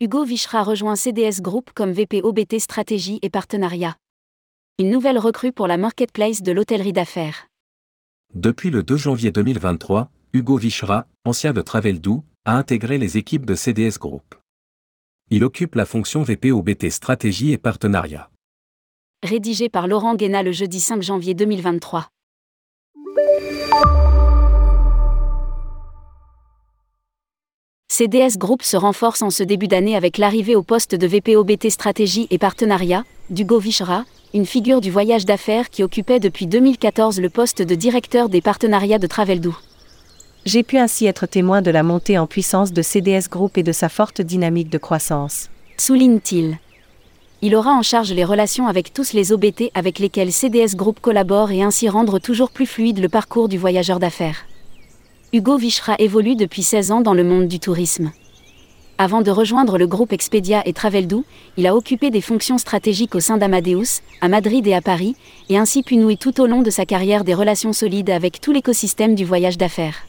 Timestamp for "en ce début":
29.22-29.68